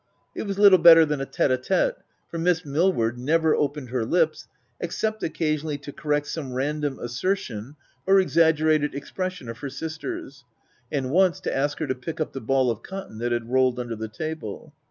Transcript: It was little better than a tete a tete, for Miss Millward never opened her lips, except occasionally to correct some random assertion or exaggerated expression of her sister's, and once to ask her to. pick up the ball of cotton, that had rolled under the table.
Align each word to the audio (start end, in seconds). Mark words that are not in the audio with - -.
It 0.33 0.47
was 0.47 0.57
little 0.57 0.79
better 0.79 1.05
than 1.05 1.21
a 1.21 1.27
tete 1.27 1.51
a 1.51 1.57
tete, 1.59 1.93
for 2.27 2.39
Miss 2.39 2.65
Millward 2.65 3.19
never 3.19 3.53
opened 3.55 3.89
her 3.89 4.03
lips, 4.03 4.47
except 4.79 5.21
occasionally 5.21 5.77
to 5.77 5.93
correct 5.93 6.25
some 6.25 6.53
random 6.53 6.97
assertion 6.97 7.75
or 8.07 8.19
exaggerated 8.19 8.95
expression 8.95 9.47
of 9.47 9.59
her 9.59 9.69
sister's, 9.69 10.43
and 10.91 11.11
once 11.11 11.39
to 11.41 11.55
ask 11.55 11.77
her 11.77 11.85
to. 11.85 11.93
pick 11.93 12.19
up 12.19 12.33
the 12.33 12.41
ball 12.41 12.71
of 12.71 12.81
cotton, 12.81 13.19
that 13.19 13.31
had 13.31 13.51
rolled 13.51 13.79
under 13.79 13.95
the 13.95 14.09
table. 14.09 14.73